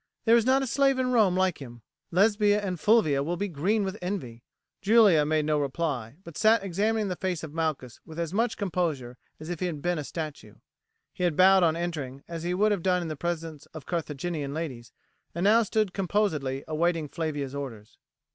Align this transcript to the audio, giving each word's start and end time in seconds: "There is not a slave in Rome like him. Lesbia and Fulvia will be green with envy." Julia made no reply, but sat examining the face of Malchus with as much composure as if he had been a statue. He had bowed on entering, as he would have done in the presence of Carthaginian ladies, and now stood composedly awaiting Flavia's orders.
"There 0.25 0.35
is 0.35 0.47
not 0.47 0.63
a 0.63 0.65
slave 0.65 0.97
in 0.97 1.11
Rome 1.11 1.35
like 1.37 1.59
him. 1.59 1.83
Lesbia 2.09 2.59
and 2.59 2.79
Fulvia 2.79 3.21
will 3.21 3.37
be 3.37 3.47
green 3.47 3.83
with 3.83 3.99
envy." 4.01 4.41
Julia 4.81 5.25
made 5.27 5.45
no 5.45 5.59
reply, 5.59 6.15
but 6.23 6.35
sat 6.35 6.63
examining 6.63 7.07
the 7.07 7.15
face 7.15 7.43
of 7.43 7.53
Malchus 7.53 7.99
with 8.03 8.17
as 8.19 8.33
much 8.33 8.57
composure 8.57 9.19
as 9.39 9.49
if 9.51 9.59
he 9.59 9.67
had 9.67 9.79
been 9.83 9.99
a 9.99 10.03
statue. 10.03 10.55
He 11.13 11.23
had 11.23 11.37
bowed 11.37 11.61
on 11.61 11.75
entering, 11.75 12.23
as 12.27 12.41
he 12.41 12.55
would 12.55 12.71
have 12.71 12.81
done 12.81 13.03
in 13.03 13.09
the 13.09 13.15
presence 13.15 13.67
of 13.75 13.85
Carthaginian 13.85 14.55
ladies, 14.55 14.91
and 15.35 15.43
now 15.43 15.61
stood 15.61 15.93
composedly 15.93 16.63
awaiting 16.67 17.07
Flavia's 17.07 17.53
orders. 17.53 17.99